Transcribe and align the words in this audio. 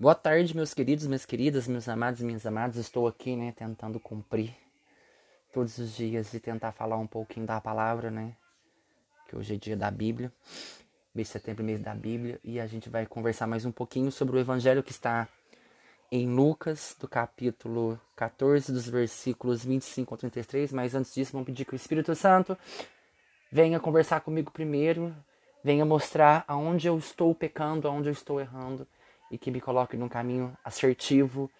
Boa 0.00 0.14
tarde, 0.14 0.56
meus 0.56 0.72
queridos, 0.72 1.06
minhas 1.06 1.26
queridas, 1.26 1.68
meus 1.68 1.86
amados 1.86 2.22
minhas 2.22 2.46
amadas. 2.46 2.76
Estou 2.76 3.06
aqui, 3.06 3.36
né, 3.36 3.52
tentando 3.52 4.00
cumprir 4.00 4.56
todos 5.52 5.76
os 5.76 5.94
dias 5.94 6.32
e 6.32 6.40
tentar 6.40 6.72
falar 6.72 6.96
um 6.96 7.06
pouquinho 7.06 7.44
da 7.44 7.60
palavra, 7.60 8.10
né? 8.10 8.34
Que 9.28 9.36
hoje 9.36 9.56
é 9.56 9.58
dia 9.58 9.76
da 9.76 9.90
Bíblia, 9.90 10.32
mês 11.14 11.28
de 11.28 11.32
setembro, 11.32 11.62
mês 11.62 11.80
da 11.80 11.94
Bíblia, 11.94 12.40
e 12.42 12.58
a 12.58 12.66
gente 12.66 12.88
vai 12.88 13.04
conversar 13.04 13.46
mais 13.46 13.66
um 13.66 13.70
pouquinho 13.70 14.10
sobre 14.10 14.38
o 14.38 14.40
evangelho 14.40 14.82
que 14.82 14.90
está 14.90 15.28
em 16.10 16.34
Lucas, 16.34 16.96
do 16.98 17.06
capítulo 17.06 18.00
14, 18.16 18.72
dos 18.72 18.88
versículos 18.88 19.66
25 19.66 20.14
ao 20.14 20.18
33. 20.18 20.72
Mas 20.72 20.94
antes 20.94 21.12
disso, 21.12 21.32
vamos 21.32 21.44
pedir 21.44 21.66
que 21.66 21.74
o 21.74 21.76
Espírito 21.76 22.14
Santo 22.14 22.56
venha 23.52 23.78
conversar 23.78 24.22
comigo 24.22 24.50
primeiro, 24.50 25.14
venha 25.62 25.84
mostrar 25.84 26.42
aonde 26.48 26.86
eu 26.86 26.96
estou 26.96 27.34
pecando, 27.34 27.86
aonde 27.86 28.08
eu 28.08 28.12
estou 28.12 28.40
errando 28.40 28.88
e 29.30 29.38
que 29.38 29.50
me 29.50 29.60
coloque 29.60 29.96
num 29.96 30.08
caminho 30.08 30.56
assertivo, 30.64 31.50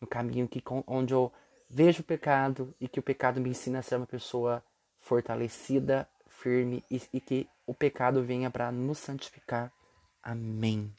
no 0.00 0.06
caminho 0.06 0.48
que 0.48 0.62
onde 0.86 1.14
eu 1.14 1.32
vejo 1.68 2.00
o 2.00 2.04
pecado 2.04 2.74
e 2.80 2.88
que 2.88 2.98
o 2.98 3.02
pecado 3.02 3.40
me 3.40 3.50
ensina 3.50 3.78
a 3.78 3.82
ser 3.82 3.96
uma 3.96 4.06
pessoa 4.06 4.62
fortalecida, 4.98 6.08
firme 6.26 6.84
e, 6.90 7.00
e 7.12 7.20
que 7.20 7.48
o 7.66 7.74
pecado 7.74 8.22
venha 8.22 8.50
para 8.50 8.72
nos 8.72 8.98
santificar. 8.98 9.72
Amém. 10.22 10.92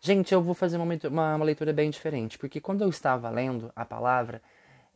Gente, 0.00 0.34
eu 0.34 0.42
vou 0.42 0.54
fazer 0.54 0.76
uma, 0.76 0.84
uma, 0.84 1.36
uma, 1.36 1.44
leitura 1.44 1.72
bem 1.72 1.88
diferente, 1.88 2.36
porque 2.36 2.60
quando 2.60 2.82
eu 2.82 2.90
estava 2.90 3.30
lendo 3.30 3.72
a 3.74 3.86
palavra, 3.86 4.42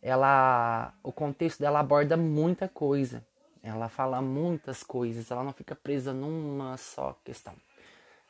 ela, 0.02 0.92
o 1.02 1.10
contexto 1.10 1.60
dela 1.60 1.80
aborda 1.80 2.16
muita 2.16 2.68
coisa. 2.68 3.26
Ela 3.62 3.88
fala 3.88 4.20
muitas 4.20 4.82
coisas, 4.82 5.30
ela 5.30 5.42
não 5.42 5.52
fica 5.52 5.74
presa 5.74 6.12
numa 6.12 6.76
só 6.76 7.18
questão. 7.24 7.54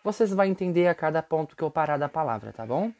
Vocês 0.08 0.32
vão 0.32 0.46
entender 0.46 0.86
a 0.86 0.94
cada 0.94 1.22
ponto 1.22 1.54
que 1.54 1.62
eu 1.62 1.70
parar 1.70 1.98
da 1.98 2.08
palavra, 2.08 2.50
tá 2.50 2.64
bom? 2.64 2.90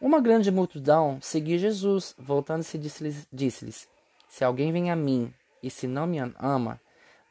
Uma 0.00 0.20
grande 0.20 0.48
multidão 0.52 1.18
seguia 1.20 1.58
Jesus, 1.58 2.14
voltando-se 2.16 2.78
disse-lhes: 2.78 3.26
disse 3.32 3.88
Se 4.28 4.44
alguém 4.44 4.70
vem 4.70 4.88
a 4.88 4.94
mim 4.94 5.34
e 5.60 5.68
se 5.68 5.88
não 5.88 6.06
me 6.06 6.18
ama, 6.38 6.80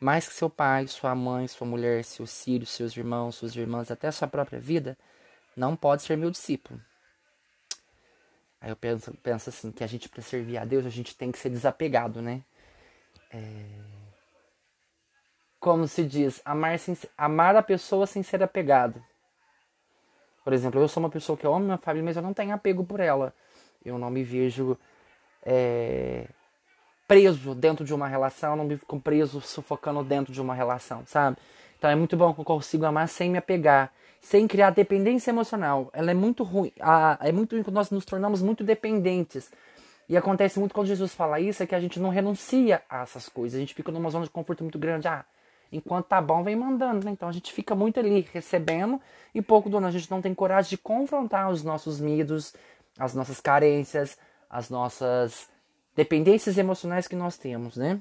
mais 0.01 0.27
que 0.27 0.33
seu 0.33 0.49
pai, 0.49 0.85
sua 0.87 1.15
mãe, 1.15 1.47
sua 1.47 1.65
mulher, 1.65 2.03
seus 2.03 2.43
filhos, 2.43 2.71
seus 2.71 2.97
irmãos, 2.97 3.35
suas 3.35 3.55
irmãs, 3.55 3.89
até 3.89 4.11
sua 4.11 4.27
própria 4.27 4.59
vida, 4.59 4.97
não 5.55 5.77
pode 5.77 6.03
ser 6.03 6.17
meu 6.17 6.29
discípulo. 6.29 6.81
Aí 8.59 8.69
eu 8.69 8.75
penso, 8.75 9.13
penso 9.23 9.49
assim, 9.49 9.71
que 9.71 9.81
a 9.81 9.87
gente, 9.87 10.09
para 10.09 10.21
servir 10.21 10.57
a 10.57 10.65
Deus, 10.65 10.85
a 10.85 10.89
gente 10.89 11.15
tem 11.15 11.31
que 11.31 11.39
ser 11.39 11.49
desapegado, 11.49 12.21
né? 12.21 12.43
É... 13.31 13.63
Como 15.59 15.87
se 15.87 16.03
diz, 16.03 16.41
amar, 16.45 16.77
sem, 16.77 16.97
amar 17.17 17.55
a 17.55 17.63
pessoa 17.63 18.05
sem 18.05 18.21
ser 18.21 18.43
apegado. 18.43 19.03
Por 20.43 20.53
exemplo, 20.53 20.79
eu 20.79 20.87
sou 20.87 21.01
uma 21.01 21.09
pessoa 21.09 21.37
que 21.37 21.47
amo 21.47 21.59
minha 21.59 21.77
família, 21.77 22.05
mas 22.05 22.17
eu 22.17 22.21
não 22.21 22.33
tenho 22.33 22.53
apego 22.53 22.83
por 22.83 22.99
ela. 22.99 23.33
Eu 23.83 23.97
não 23.97 24.11
me 24.11 24.23
vejo 24.23 24.77
é, 25.43 26.27
preso 27.07 27.55
dentro 27.55 27.85
de 27.85 27.93
uma 27.93 28.07
relação, 28.07 28.55
não 28.55 28.65
me 28.65 28.77
fico 28.77 28.99
preso 28.99 29.41
sufocando 29.41 30.03
dentro 30.03 30.33
de 30.33 30.41
uma 30.41 30.53
relação, 30.53 31.03
sabe? 31.05 31.37
Então 31.77 31.89
é 31.89 31.95
muito 31.95 32.15
bom 32.17 32.33
que 32.33 32.41
eu 32.41 32.45
consigo 32.45 32.85
amar 32.85 33.07
sem 33.07 33.29
me 33.29 33.37
apegar, 33.37 33.91
sem 34.21 34.47
criar 34.47 34.71
dependência 34.71 35.29
emocional. 35.29 35.89
Ela 35.93 36.11
é 36.11 36.13
muito 36.13 36.43
ruim, 36.43 36.71
a, 36.79 37.17
é 37.21 37.31
muito 37.31 37.53
ruim 37.53 37.63
quando 37.63 37.75
nós 37.75 37.91
nos 37.91 38.05
tornamos 38.05 38.41
muito 38.41 38.63
dependentes. 38.63 39.51
E 40.07 40.15
acontece 40.15 40.59
muito 40.59 40.73
quando 40.73 40.87
Jesus 40.87 41.13
fala 41.13 41.39
isso, 41.39 41.63
é 41.63 41.67
que 41.67 41.75
a 41.75 41.79
gente 41.79 41.99
não 41.99 42.09
renuncia 42.09 42.81
a 42.89 43.01
essas 43.01 43.27
coisas. 43.27 43.57
A 43.57 43.59
gente 43.59 43.73
fica 43.73 43.91
numa 43.91 44.09
zona 44.09 44.25
de 44.25 44.31
conforto 44.31 44.63
muito 44.63 44.77
grande. 44.77 45.07
Ah, 45.07 45.25
enquanto 45.75 46.07
tá 46.07 46.21
bom, 46.21 46.43
vem 46.43 46.55
mandando, 46.55 47.05
né? 47.05 47.11
Então 47.11 47.29
a 47.29 47.31
gente 47.31 47.51
fica 47.51 47.75
muito 47.75 47.99
ali 47.99 48.27
recebendo 48.33 49.01
e 49.33 49.41
pouco 49.41 49.69
do 49.69 49.77
A 49.77 49.91
gente 49.91 50.09
não 50.09 50.21
tem 50.21 50.33
coragem 50.33 50.69
de 50.69 50.77
confrontar 50.77 51.49
os 51.49 51.63
nossos 51.63 51.99
medos, 51.99 52.53
as 52.97 53.13
nossas 53.13 53.39
carências, 53.41 54.17
as 54.49 54.69
nossas 54.69 55.49
dependências 55.95 56.57
emocionais 56.57 57.07
que 57.07 57.15
nós 57.15 57.37
temos, 57.37 57.77
né? 57.77 57.99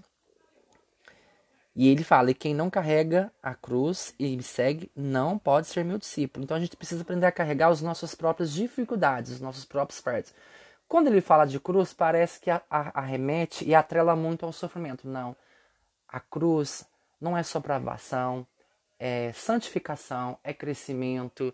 E 1.77 1.89
ele 1.89 2.05
fala: 2.05 2.31
e 2.31 2.35
quem 2.35 2.55
não 2.55 2.71
carrega 2.71 3.33
a 3.43 3.55
cruz 3.55 4.15
e 4.19 4.37
me 4.37 4.43
segue 4.43 4.91
não 4.95 5.37
pode 5.37 5.67
ser 5.67 5.85
meu 5.85 5.99
discípulo. 5.99 6.45
Então 6.45 6.57
a 6.57 6.61
gente 6.61 6.77
precisa 6.77 7.03
aprender 7.03 7.27
a 7.27 7.33
carregar 7.33 7.69
as 7.69 7.83
nossas 7.83 8.15
próprias 8.15 8.53
dificuldades, 8.53 9.33
os 9.33 9.41
nossos 9.41 9.65
próprios 9.65 10.01
fardos. 10.01 10.33
Quando 10.87 11.09
ele 11.09 11.21
fala 11.21 11.47
de 11.47 11.59
cruz, 11.59 11.93
parece 11.93 12.41
que 12.41 12.51
arremete 12.71 13.65
e 13.65 13.75
atrela 13.75 14.15
muito 14.15 14.47
ao 14.47 14.53
sofrimento. 14.53 15.09
Não. 15.09 15.35
A 16.07 16.21
cruz 16.21 16.87
não 17.25 17.37
é 17.37 17.43
só 17.43 17.59
provação, 17.59 18.47
é 18.99 19.33
santificação, 19.33 20.39
é 20.45 20.53
crescimento, 20.53 21.53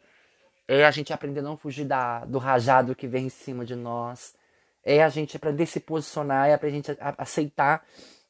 é 0.66 0.84
a 0.84 0.90
gente 0.90 1.12
aprender 1.12 1.40
a 1.40 1.44
não 1.44 1.56
fugir 1.56 1.84
da, 1.84 2.24
do 2.24 2.38
rajado 2.38 2.94
que 2.94 3.06
vem 3.06 3.26
em 3.26 3.30
cima 3.30 3.64
de 3.64 3.76
nós, 3.76 4.34
é 4.84 5.02
a 5.02 5.08
gente 5.08 5.36
aprender 5.36 5.62
a 5.62 5.66
se 5.66 5.78
posicionar, 5.78 6.48
é 6.48 6.54
a 6.54 6.68
gente 6.68 6.90
aceitar 7.16 7.86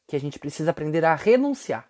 que 0.06 0.14
a 0.14 0.20
gente 0.20 0.38
precisa 0.38 0.70
aprender 0.70 1.04
a 1.04 1.14
renunciar. 1.14 1.88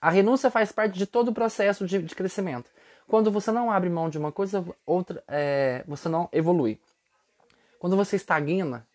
A 0.00 0.10
renúncia 0.10 0.50
faz 0.50 0.70
parte 0.70 0.96
de 0.96 1.06
todo 1.06 1.28
o 1.28 1.34
processo 1.34 1.86
de, 1.86 2.00
de 2.02 2.14
crescimento. 2.14 2.70
Quando 3.08 3.30
você 3.30 3.50
não 3.50 3.70
abre 3.70 3.90
mão 3.90 4.08
de 4.08 4.18
uma 4.18 4.30
coisa, 4.30 4.64
outra, 4.86 5.22
é, 5.26 5.84
você 5.86 6.08
não 6.08 6.28
evolui. 6.32 6.80
Quando 7.78 7.96
você 7.96 8.16
estagna, 8.16 8.86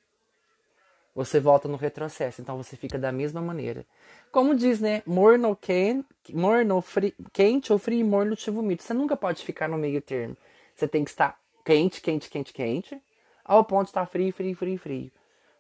você 1.17 1.39
volta 1.39 1.67
no 1.67 1.78
retrocesso. 1.78 2.41
Então 2.41 2.55
você 2.55 2.78
fica 2.78 3.00
da 3.00 3.11
mesma 3.11 3.41
maneira. 3.41 3.83
Como 4.31 4.53
diz, 4.53 4.79
né? 4.79 5.01
Morno, 5.03 5.55
quente, 5.55 6.05
morno 6.31 6.79
fri, 6.79 7.16
quente 7.33 7.73
ou 7.73 7.79
frio, 7.79 8.05
morno 8.05 8.35
te 8.35 8.51
vomito. 8.51 8.83
Você 8.83 8.94
nunca 8.94 9.17
pode 9.17 9.44
ficar 9.44 9.67
no 9.67 9.79
meio 9.79 10.00
termo. 10.00 10.38
Você 10.75 10.88
tem 10.88 11.03
que 11.03 11.09
estar 11.09 11.39
quente, 11.66 12.01
quente, 12.01 12.29
quente, 12.29 12.53
quente, 12.53 13.01
ao 13.44 13.66
ponto 13.66 13.85
de 13.85 13.89
estar 13.89 14.06
frio, 14.06 14.31
frio, 14.31 14.56
frio, 14.56 14.77
frio. 14.77 15.11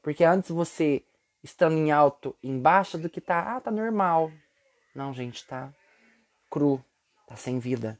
Porque 0.03 0.23
antes 0.23 0.51
você 0.51 1.01
estando 1.43 1.75
em 1.75 1.91
alto, 1.91 2.35
embaixo 2.43 2.95
do 2.95 3.09
que 3.09 3.19
tá, 3.19 3.55
ah, 3.55 3.59
tá 3.59 3.71
normal. 3.71 4.31
Não, 4.93 5.11
gente, 5.11 5.43
tá 5.47 5.73
cru, 6.51 6.79
tá 7.25 7.35
sem 7.35 7.57
vida. 7.57 7.97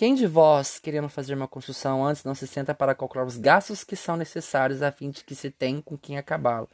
Quem 0.00 0.14
de 0.14 0.26
vós, 0.26 0.78
querendo 0.78 1.10
fazer 1.10 1.34
uma 1.34 1.46
construção 1.46 2.02
antes, 2.02 2.24
não 2.24 2.34
se 2.34 2.46
senta 2.46 2.74
para 2.74 2.94
calcular 2.94 3.26
os 3.26 3.36
gastos 3.36 3.84
que 3.84 3.94
são 3.94 4.16
necessários 4.16 4.80
a 4.80 4.90
fim 4.90 5.10
de 5.10 5.22
que 5.22 5.34
se 5.34 5.50
tenha 5.50 5.82
com 5.82 5.94
quem 5.94 6.16
acabá-lo? 6.16 6.70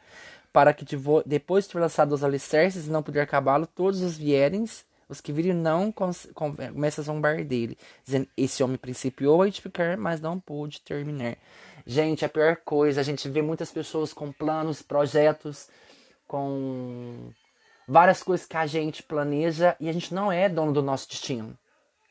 Para 0.52 0.72
que 0.72 0.86
depois 1.26 1.64
de 1.64 1.72
ter 1.72 1.80
lançado 1.80 2.12
os 2.12 2.22
alicerces 2.22 2.86
e 2.86 2.88
não 2.88 3.02
puder 3.02 3.22
acabá-lo, 3.22 3.66
todos 3.66 4.00
os 4.00 4.16
vierem, 4.16 4.64
os 5.08 5.20
que 5.20 5.32
virem 5.32 5.54
não 5.54 5.90
começam 5.90 7.02
a 7.02 7.04
zombar 7.04 7.44
dele, 7.44 7.76
dizendo: 8.04 8.28
Esse 8.36 8.62
homem 8.62 8.78
principiou 8.78 9.42
a 9.42 9.48
edificar, 9.48 9.98
mas 9.98 10.20
não 10.20 10.38
pôde 10.38 10.80
terminar. 10.82 11.36
Gente, 11.84 12.24
a 12.24 12.28
pior 12.28 12.54
coisa, 12.64 13.00
a 13.00 13.04
gente 13.04 13.28
vê 13.28 13.42
muitas 13.42 13.72
pessoas 13.72 14.12
com 14.12 14.30
planos, 14.30 14.82
projetos, 14.82 15.68
com 16.28 17.32
várias 17.88 18.22
coisas 18.22 18.46
que 18.46 18.56
a 18.56 18.68
gente 18.68 19.02
planeja 19.02 19.74
e 19.80 19.88
a 19.88 19.92
gente 19.92 20.14
não 20.14 20.30
é 20.30 20.48
dono 20.48 20.72
do 20.72 20.80
nosso 20.80 21.08
destino. 21.08 21.58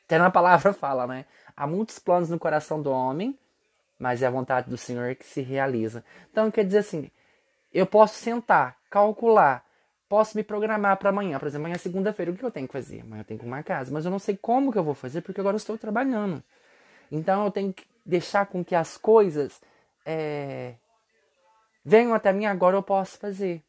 Até 0.06 0.18
na 0.18 0.30
palavra 0.30 0.72
fala, 0.72 1.06
né? 1.06 1.26
Há 1.56 1.66
muitos 1.66 1.98
planos 1.98 2.30
no 2.30 2.38
coração 2.38 2.80
do 2.80 2.90
homem, 2.90 3.36
mas 3.98 4.22
é 4.22 4.26
a 4.26 4.30
vontade 4.30 4.70
do 4.70 4.76
Senhor 4.76 5.14
que 5.16 5.26
se 5.26 5.40
realiza. 5.40 6.04
Então 6.30 6.50
quer 6.50 6.64
dizer 6.64 6.78
assim, 6.78 7.10
eu 7.72 7.86
posso 7.86 8.14
sentar, 8.14 8.76
calcular, 8.88 9.64
posso 10.08 10.36
me 10.36 10.44
programar 10.44 10.96
para 10.96 11.10
amanhã. 11.10 11.38
Por 11.38 11.48
exemplo, 11.48 11.64
amanhã 11.64 11.74
é 11.74 11.78
segunda-feira, 11.78 12.30
o 12.30 12.36
que 12.36 12.44
eu 12.44 12.50
tenho 12.50 12.68
que 12.68 12.72
fazer? 12.72 13.00
Amanhã 13.00 13.22
eu 13.22 13.24
tenho 13.24 13.40
que 13.40 13.44
arrumar 13.44 13.64
casa, 13.64 13.92
mas 13.92 14.04
eu 14.04 14.10
não 14.10 14.18
sei 14.18 14.36
como 14.36 14.70
que 14.70 14.78
eu 14.78 14.84
vou 14.84 14.94
fazer 14.94 15.22
porque 15.22 15.40
agora 15.40 15.54
eu 15.54 15.58
estou 15.58 15.76
trabalhando. 15.76 16.42
Então 17.10 17.44
eu 17.44 17.50
tenho 17.50 17.72
que 17.72 17.84
deixar 18.04 18.46
com 18.46 18.64
que 18.64 18.74
as 18.76 18.96
coisas 18.96 19.60
é, 20.04 20.74
venham 21.84 22.14
até 22.14 22.32
mim 22.32 22.46
agora 22.46 22.76
eu 22.76 22.82
posso 22.82 23.18
fazer. 23.18 23.62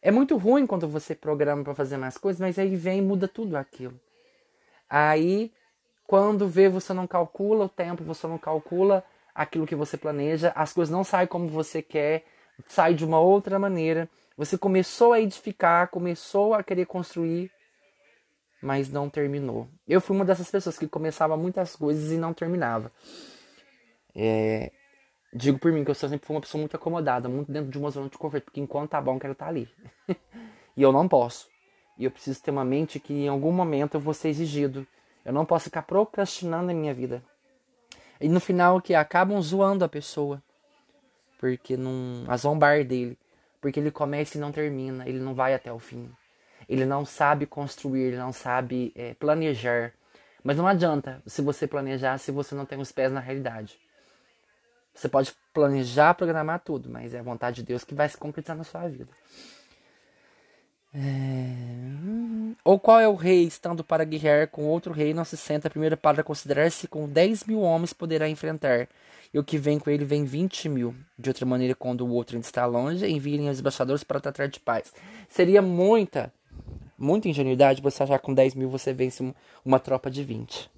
É 0.00 0.10
muito 0.10 0.36
ruim 0.36 0.66
quando 0.66 0.86
você 0.86 1.14
programa 1.14 1.64
para 1.64 1.74
fazer 1.74 1.96
mais 1.96 2.16
coisas, 2.16 2.40
mas 2.40 2.58
aí 2.58 2.76
vem 2.76 2.98
e 2.98 3.02
muda 3.02 3.26
tudo 3.26 3.56
aquilo. 3.56 3.98
Aí 4.88 5.52
quando 6.12 6.46
vê, 6.46 6.68
você 6.68 6.92
não 6.92 7.06
calcula 7.06 7.64
o 7.64 7.68
tempo, 7.70 8.04
você 8.04 8.26
não 8.26 8.36
calcula 8.36 9.02
aquilo 9.34 9.66
que 9.66 9.74
você 9.74 9.96
planeja, 9.96 10.52
as 10.54 10.70
coisas 10.70 10.92
não 10.92 11.02
saem 11.02 11.26
como 11.26 11.48
você 11.48 11.80
quer, 11.80 12.26
sai 12.68 12.92
de 12.92 13.02
uma 13.02 13.18
outra 13.18 13.58
maneira. 13.58 14.06
Você 14.36 14.58
começou 14.58 15.14
a 15.14 15.20
edificar, 15.22 15.88
começou 15.88 16.52
a 16.52 16.62
querer 16.62 16.84
construir, 16.84 17.50
mas 18.62 18.90
não 18.90 19.08
terminou. 19.08 19.66
Eu 19.88 20.02
fui 20.02 20.14
uma 20.14 20.22
dessas 20.22 20.50
pessoas 20.50 20.78
que 20.78 20.86
começava 20.86 21.34
muitas 21.34 21.74
coisas 21.74 22.12
e 22.12 22.18
não 22.18 22.34
terminava. 22.34 22.92
É, 24.14 24.70
digo 25.32 25.58
por 25.58 25.72
mim 25.72 25.82
que 25.82 25.92
eu 25.92 25.94
sempre 25.94 26.18
fui 26.18 26.36
uma 26.36 26.42
pessoa 26.42 26.60
muito 26.60 26.76
acomodada, 26.76 27.26
muito 27.26 27.50
dentro 27.50 27.70
de 27.70 27.78
uma 27.78 27.88
zona 27.88 28.10
de 28.10 28.18
conforto, 28.18 28.44
porque 28.44 28.60
enquanto 28.60 28.90
tá 28.90 29.00
bom, 29.00 29.18
quero 29.18 29.32
estar 29.32 29.46
tá 29.46 29.50
ali. 29.50 29.66
e 30.76 30.82
eu 30.82 30.92
não 30.92 31.08
posso. 31.08 31.48
E 31.96 32.04
eu 32.04 32.10
preciso 32.10 32.42
ter 32.42 32.50
uma 32.50 32.66
mente 32.66 33.00
que 33.00 33.14
em 33.14 33.28
algum 33.28 33.50
momento 33.50 33.94
eu 33.94 34.00
vou 34.00 34.12
ser 34.12 34.28
exigido 34.28 34.86
eu 35.24 35.32
não 35.32 35.44
posso 35.44 35.64
ficar 35.64 35.82
procrastinando 35.82 36.70
a 36.70 36.74
minha 36.74 36.92
vida. 36.92 37.22
E 38.20 38.28
no 38.28 38.40
final 38.40 38.80
que 38.80 38.94
acabam 38.94 39.40
zoando 39.40 39.84
a 39.84 39.88
pessoa. 39.88 40.42
Porque 41.38 41.76
não. 41.76 42.24
A 42.28 42.36
zombar 42.36 42.84
dele. 42.84 43.18
Porque 43.60 43.80
ele 43.80 43.90
começa 43.90 44.36
e 44.36 44.40
não 44.40 44.52
termina. 44.52 45.08
Ele 45.08 45.18
não 45.18 45.34
vai 45.34 45.54
até 45.54 45.72
o 45.72 45.78
fim. 45.78 46.10
Ele 46.68 46.84
não 46.84 47.04
sabe 47.04 47.46
construir, 47.46 48.02
ele 48.02 48.16
não 48.16 48.32
sabe 48.32 48.92
é, 48.94 49.14
planejar. 49.14 49.92
Mas 50.42 50.56
não 50.56 50.66
adianta 50.66 51.22
se 51.26 51.42
você 51.42 51.66
planejar 51.66 52.18
se 52.18 52.30
você 52.30 52.54
não 52.54 52.64
tem 52.64 52.78
os 52.80 52.92
pés 52.92 53.12
na 53.12 53.20
realidade. 53.20 53.78
Você 54.94 55.08
pode 55.08 55.34
planejar, 55.52 56.14
programar 56.14 56.60
tudo, 56.60 56.90
mas 56.90 57.14
é 57.14 57.20
a 57.20 57.22
vontade 57.22 57.56
de 57.56 57.62
Deus 57.64 57.84
que 57.84 57.94
vai 57.94 58.08
se 58.08 58.16
concretizar 58.16 58.56
na 58.56 58.64
sua 58.64 58.86
vida. 58.88 59.08
É... 60.94 61.72
Ou 62.64 62.78
qual 62.78 63.00
é 63.00 63.08
o 63.08 63.14
rei, 63.14 63.44
estando 63.44 63.82
para 63.82 64.04
guerrear 64.04 64.48
com 64.48 64.66
outro 64.66 64.92
rei, 64.92 65.12
não 65.12 65.24
se 65.24 65.36
senta 65.36 65.70
primeiro 65.70 65.96
para 65.96 66.22
considerar-se 66.22 66.86
com 66.86 67.08
10 67.08 67.44
mil 67.44 67.60
homens 67.60 67.92
poderá 67.92 68.28
enfrentar, 68.28 68.88
e 69.32 69.38
o 69.38 69.44
que 69.44 69.58
vem 69.58 69.78
com 69.78 69.90
ele 69.90 70.04
vem 70.04 70.24
20 70.24 70.68
mil. 70.68 70.94
De 71.18 71.30
outra 71.30 71.46
maneira, 71.46 71.74
quando 71.74 72.06
o 72.06 72.10
outro 72.10 72.36
ainda 72.36 72.46
está 72.46 72.66
longe, 72.66 73.06
enviem 73.08 73.48
os 73.48 73.58
embaixadores 73.58 74.04
para 74.04 74.20
tratar 74.20 74.46
de 74.46 74.60
paz. 74.60 74.92
Seria 75.28 75.62
muita, 75.62 76.32
muita 76.98 77.28
ingenuidade 77.28 77.82
você 77.82 78.02
achar 78.02 78.18
que 78.18 78.26
com 78.26 78.34
10 78.34 78.54
mil 78.54 78.68
você 78.68 78.92
vence 78.92 79.34
uma 79.64 79.80
tropa 79.80 80.10
de 80.10 80.22
20. 80.22 80.70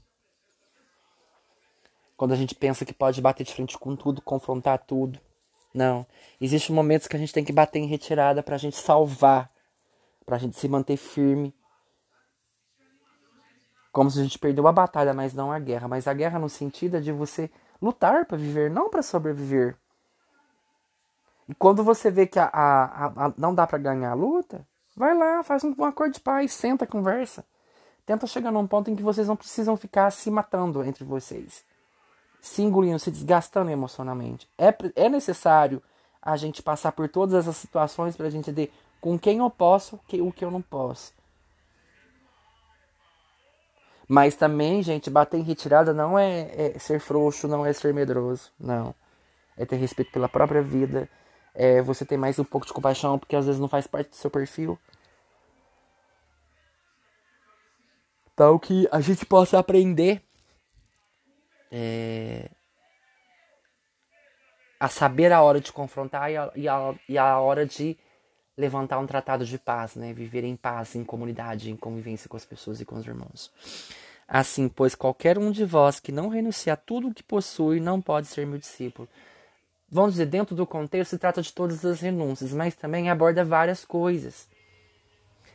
Quando 2.17 2.33
a 2.33 2.37
gente 2.37 2.55
pensa 2.55 2.85
que 2.85 2.95
pode 2.95 3.21
bater 3.21 3.45
de 3.45 3.53
frente 3.53 3.77
com 3.77 3.97
tudo, 3.97 4.23
confrontar 4.23 4.79
tudo. 4.79 5.19
Não. 5.75 6.07
Existem 6.41 6.75
momentos 6.75 7.09
que 7.09 7.17
a 7.17 7.19
gente 7.19 7.33
tem 7.33 7.45
que 7.45 7.53
bater 7.53 7.81
em 7.81 7.87
retirada 7.87 8.43
para 8.43 8.55
a 8.55 8.59
gente 8.59 8.77
salvar, 8.77 9.51
para 10.25 10.37
a 10.37 10.39
gente 10.39 10.57
se 10.57 10.69
manter 10.69 10.97
firme. 10.97 11.55
Como 13.93 14.11
se 14.11 14.19
a 14.19 14.23
gente 14.23 14.39
perdeu 14.39 14.67
a 14.67 14.73
batalha, 14.73 15.15
mas 15.15 15.35
não 15.35 15.53
a 15.53 15.59
guerra. 15.59 15.87
Mas 15.87 16.09
a 16.09 16.15
guerra 16.15 16.39
no 16.39 16.49
sentido 16.49 16.97
é 16.97 17.01
de 17.01 17.13
você 17.13 17.51
lutar 17.81 18.27
para 18.27 18.37
viver, 18.37 18.71
não 18.71 18.91
para 18.91 19.03
sobreviver. 19.03 19.77
E 21.49 21.55
quando 21.55 21.85
você 21.85 22.11
vê 22.11 22.27
que 22.27 22.39
a, 22.39 22.47
a, 22.53 23.27
a 23.27 23.35
não 23.37 23.55
dá 23.55 23.67
para 23.67 23.79
ganhar 23.79 24.11
a 24.11 24.15
luta, 24.15 24.67
vai 24.97 25.17
lá, 25.17 25.43
faz 25.43 25.63
um, 25.63 25.75
um 25.79 25.85
acordo 25.85 26.15
de 26.15 26.21
paz, 26.21 26.53
senta, 26.53 26.87
conversa. 26.87 27.45
Tenta 28.07 28.27
chegar 28.27 28.51
num 28.51 28.67
ponto 28.67 28.91
em 28.91 28.97
que 28.97 29.03
vocês 29.03 29.29
não 29.29 29.37
precisam 29.37 29.77
ficar 29.77 30.11
se 30.11 30.31
matando 30.31 30.83
entre 30.83 31.05
vocês 31.05 31.65
se 32.45 32.63
engolindo, 32.63 32.99
se 32.99 33.11
desgastando 33.11 33.71
emocionalmente. 33.71 34.47
É, 34.59 34.75
é 34.95 35.09
necessário 35.09 35.83
a 36.21 36.37
gente 36.37 36.63
passar 36.63 36.93
por 36.93 37.09
todas 37.09 37.35
essas 37.35 37.57
situações 37.57 38.17
para 38.17 38.27
a 38.27 38.31
gente 38.31 38.51
entender 38.51 38.71
com 39.05 39.19
quem 39.19 39.37
eu 39.37 39.51
posso 39.51 40.01
e 40.11 40.23
o 40.23 40.33
que 40.33 40.43
eu 40.43 40.51
não 40.51 40.63
posso. 40.63 41.13
Mas 44.09 44.35
também, 44.35 44.83
gente, 44.83 45.11
bater 45.11 45.37
em 45.37 45.43
retirada 45.43 45.93
não 45.93 46.19
é, 46.19 46.73
é, 46.75 46.79
ser 46.79 46.99
frouxo, 47.01 47.47
não 47.47 47.67
é 47.67 47.75
ser 47.75 47.93
medroso, 47.93 48.51
não. 48.59 48.95
É 49.59 49.67
ter 49.67 49.77
respeito 49.77 50.11
pela 50.11 50.27
própria 50.27 50.63
vida, 50.63 51.07
é 51.55 51.83
você 51.83 52.07
ter 52.07 52.17
mais 52.17 52.39
um 52.39 52.45
pouco 52.45 52.67
de 52.67 52.73
compaixão, 52.73 53.19
porque 53.19 53.37
às 53.37 53.45
vezes 53.45 53.61
não 53.61 53.69
faz 53.69 53.87
parte 53.87 54.09
do 54.09 54.17
seu 54.17 54.31
perfil. 54.31 54.79
Tal 58.35 58.59
que 58.59 58.89
a 58.91 59.03
gente 59.03 59.27
possa 59.27 59.59
aprender 59.59 60.23
é, 61.71 62.49
a 64.81 64.89
saber 64.89 65.31
a 65.31 65.43
hora 65.43 65.61
de 65.61 65.71
confrontar 65.71 66.31
e 66.33 66.39
a, 66.39 66.51
e, 66.57 66.67
a, 66.67 66.95
e 67.07 67.19
a 67.19 67.39
hora 67.39 67.67
de 67.67 67.99
levantar 68.57 68.99
um 68.99 69.07
tratado 69.07 69.45
de 69.45 69.59
paz, 69.59 69.97
né? 69.97 70.13
Viver 70.13 70.45
em 70.45 70.57
paz, 70.57 70.95
em 70.95 71.05
comunidade, 71.05 71.71
em 71.71 71.77
convivência 71.77 72.29
com 72.29 72.37
as 72.37 72.45
pessoas 72.45 72.81
e 72.81 72.85
com 72.85 72.97
os 72.97 73.07
irmãos. 73.07 73.51
Assim, 74.27 74.69
pois 74.69 74.95
qualquer 74.95 75.39
um 75.39 75.51
de 75.51 75.65
vós 75.65 76.01
que 76.01 76.13
não 76.13 76.29
renuncia 76.29 76.73
a 76.73 76.77
tudo 76.77 77.09
o 77.09 77.15
que 77.15 77.23
possui 77.23 77.81
não 77.81 78.01
pode 78.01 78.27
ser 78.27 78.47
meu 78.47 78.59
discípulo. 78.59 79.09
Vamos 79.89 80.13
dizer, 80.13 80.27
dentro 80.27 80.57
do 80.57 80.67
contexto 80.67 81.11
se 81.11 81.19
trata 81.19 81.43
de 81.43 81.53
todas 81.53 81.85
as 81.85 82.01
renúncias, 82.01 82.53
mas 82.53 82.75
também 82.75 83.11
aborda 83.11 83.45
várias 83.45 83.85
coisas. 83.85 84.49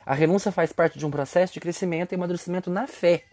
A 0.06 0.14
renúncia 0.14 0.52
faz 0.52 0.72
parte 0.72 0.98
de 0.98 1.06
um 1.06 1.12
processo 1.12 1.54
de 1.54 1.60
crescimento 1.60 2.12
e 2.12 2.16
amadurecimento 2.16 2.70
na 2.70 2.88
fé. 2.88 3.24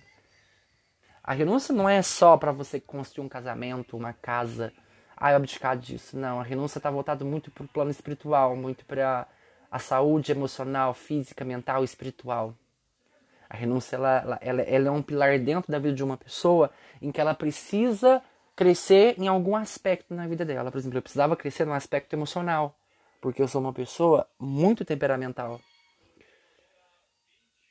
A 1.23 1.33
renúncia 1.33 1.75
não 1.75 1.89
é 1.89 2.03
só 2.03 2.37
para 2.37 2.53
você 2.53 2.81
construir 2.81 3.25
um 3.25 3.29
casamento, 3.29 3.97
uma 3.97 4.13
casa, 4.13 4.73
ah, 5.17 5.35
abdicar 5.35 5.77
disso. 5.77 6.17
Não, 6.17 6.41
a 6.41 6.43
renúncia 6.43 6.79
está 6.79 6.91
voltada 6.91 7.25
muito 7.25 7.51
para 7.51 7.65
o 7.65 7.69
plano 7.69 7.91
espiritual, 7.91 8.57
muito 8.57 8.85
para 8.85 9.27
a 9.71 9.79
saúde 9.79 10.33
emocional, 10.33 10.95
física, 10.95 11.45
mental 11.45 11.83
e 11.83 11.85
espiritual. 11.85 12.55
A 13.49 13.57
renúncia 13.57 13.97
ela, 13.97 14.39
ela, 14.41 14.63
ela 14.63 14.89
é 14.89 14.91
um 14.91 15.03
pilar 15.03 15.39
dentro 15.39 15.71
da 15.71 15.79
vida 15.79 15.95
de 15.95 16.03
uma 16.03 16.17
pessoa 16.17 16.71
em 17.01 17.13
que 17.13 17.21
ela 17.21 17.35
precisa 17.35 18.23
crescer 18.55 19.15
em 19.19 19.29
algum 19.29 19.55
aspecto 19.55 20.15
na 20.15 20.27
vida 20.27 20.45
dela. 20.45 20.71
Por 20.71 20.79
exemplo, 20.79 20.99
eu 20.99 21.03
precisava 21.03 21.37
crescer 21.37 21.65
no 21.65 21.73
aspecto 21.73 22.13
emocional, 22.15 22.75
porque 23.21 23.41
eu 23.41 23.49
sou 23.49 23.61
uma 23.61 23.73
pessoa 23.73 24.27
muito 24.39 24.85
temperamental. 24.85 25.61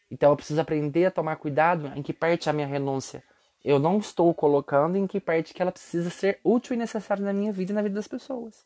Então 0.10 0.30
eu 0.30 0.36
preciso 0.36 0.62
aprender 0.62 1.06
a 1.06 1.12
tomar 1.12 1.36
cuidado 1.38 1.92
em 1.96 2.02
que 2.02 2.14
parte 2.14 2.50
a 2.50 2.54
minha 2.54 2.68
renúncia 2.68 3.24
eu 3.66 3.80
não 3.80 3.98
estou 3.98 4.32
colocando 4.32 4.96
em 4.96 5.08
que 5.08 5.20
parte 5.20 5.52
que 5.52 5.60
ela 5.60 5.72
precisa 5.72 6.12
ser 6.12 6.40
útil 6.44 6.76
e 6.76 6.78
necessária 6.78 7.26
na 7.26 7.34
minha 7.34 7.52
vida 7.52 7.72
e 7.72 7.76
na 7.76 7.82
vida 7.82 7.96
das 7.96 8.08
pessoas. 8.08 8.64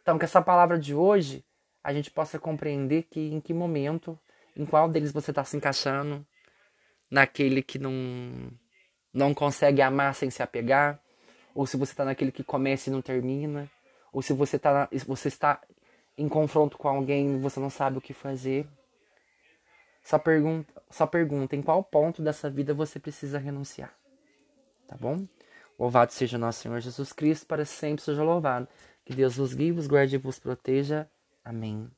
Então, 0.00 0.16
que 0.16 0.24
essa 0.24 0.40
palavra 0.40 0.78
de 0.78 0.94
hoje 0.94 1.44
a 1.84 1.92
gente 1.92 2.10
possa 2.10 2.38
compreender 2.38 3.02
que 3.04 3.20
em 3.20 3.40
que 3.40 3.52
momento, 3.52 4.18
em 4.56 4.64
qual 4.64 4.88
deles 4.88 5.12
você 5.12 5.30
está 5.30 5.44
se 5.44 5.56
encaixando, 5.56 6.26
naquele 7.10 7.62
que 7.62 7.78
não 7.78 7.92
não 9.12 9.32
consegue 9.32 9.80
amar 9.80 10.12
sem 10.14 10.28
se 10.28 10.42
apegar, 10.42 10.98
ou 11.54 11.66
se 11.66 11.76
você 11.76 11.92
está 11.92 12.04
naquele 12.04 12.32
que 12.32 12.42
começa 12.42 12.90
e 12.90 12.92
não 12.92 13.00
termina, 13.00 13.70
ou 14.12 14.20
se 14.20 14.32
você, 14.32 14.58
tá, 14.58 14.88
você 15.06 15.28
está 15.28 15.60
em 16.18 16.28
confronto 16.28 16.76
com 16.76 16.88
alguém 16.88 17.34
e 17.34 17.38
você 17.38 17.60
não 17.60 17.70
sabe 17.70 17.98
o 17.98 18.00
que 18.00 18.12
fazer. 18.12 18.66
Só 20.02 20.18
pergunta, 20.18 20.82
só 20.90 21.06
pergunta 21.06 21.54
em 21.54 21.62
qual 21.62 21.82
ponto 21.84 22.22
dessa 22.22 22.50
vida 22.50 22.74
você 22.74 22.98
precisa 22.98 23.38
renunciar. 23.38 23.94
Tá 24.88 24.96
bom? 24.96 25.24
Louvado 25.78 26.12
seja 26.12 26.36
nosso 26.36 26.62
Senhor 26.62 26.80
Jesus 26.80 27.12
Cristo, 27.12 27.46
para 27.46 27.64
sempre 27.64 28.04
seja 28.04 28.22
louvado. 28.22 28.68
Que 29.04 29.14
Deus 29.14 29.36
vos 29.36 29.54
guie, 29.54 29.72
vos 29.72 29.86
guarde 29.86 30.16
e 30.16 30.18
vos 30.18 30.38
proteja. 30.38 31.08
Amém. 31.44 31.90